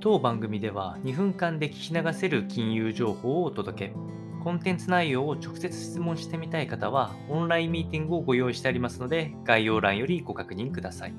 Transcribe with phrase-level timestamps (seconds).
[0.00, 3.94] 当番組では2分間で聞き流せる金融情報をお届け。
[4.44, 11.14] コンテンツ内容を直接質問してみたい方は、オンラインミーティングをご用意してありますので、概要欄よりご確認ください。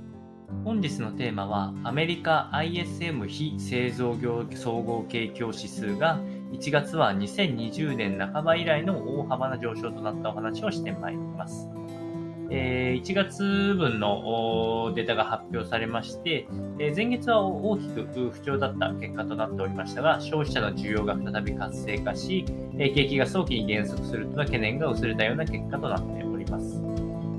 [0.63, 6.21] 本日のテーマは、アメリカ ISM 非製造業総合景況指数が
[6.53, 11.69] 1月は2020年半ば以来の大幅な上昇となったお話をしてまいります。
[12.51, 13.43] え1月
[13.75, 16.47] 分のデータが発表されまして、
[16.79, 22.45] え前月は大きく不調だった結果となっておりましたが、消費者の需要が再び活性化し、
[22.77, 26.81] え景気が早期に減速するとの懸念が薄れたような結果となっております。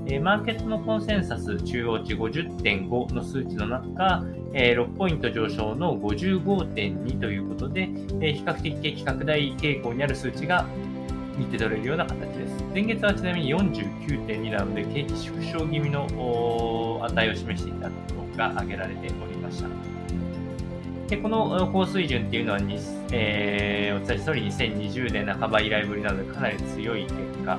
[0.07, 7.89] えマーケットのコンセンサス中央値50.5の数値の中、え6ポイント上昇の55.2ということで、
[8.21, 10.65] え比較的景気拡大傾向にある数値が
[11.41, 12.63] 見て取れるような形です。
[12.73, 16.07] 前月はちなみに49.2なので、景気縮小気味の
[17.03, 19.69] 値を示していたとことが挙げられておりました。
[21.07, 22.59] でこの高水準っていうのは、
[23.11, 27.57] えー、お伝えした通り2020年半ば以来ぶりなのでかなり強い結果、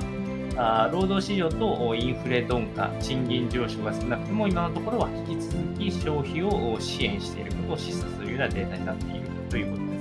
[0.57, 9.92] あ労働市場とインフレ鈍化、賃金上昇が少なくても今のところは引き続き消費を支援していることを示唆するようなデータになっているということです。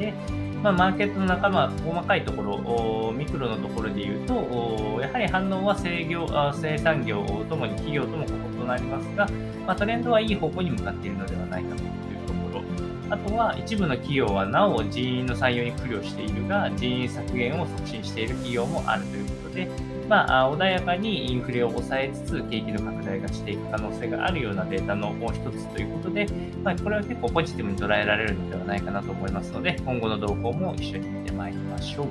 [0.00, 0.14] で
[0.62, 9.26] まあ、マーケットの仲間、細かいところ、ミクロのところでいうと、やはり反応は制業生産業ともに企業とも異なりますが、
[9.66, 11.90] まあ、トレンドはいい方向に向かっているのではないかという。
[13.10, 19.68] あとは一部の企業はなお人員の採用に苦慮しているが、人員削減を促進している企業もあるということで、
[20.08, 26.26] まあ、穏やかにインフレを抑えつつ、景気の拡大がしていく可能性があるようなデータの一つということで、
[26.62, 32.08] まあ、これは結構ポジティブに捉えられるのではないかなと思いますので、今後の動向も一緒に見てまいりましょう。